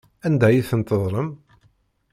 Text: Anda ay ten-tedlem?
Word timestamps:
Anda 0.25 0.45
ay 0.47 0.59
ten-tedlem? 0.69 1.29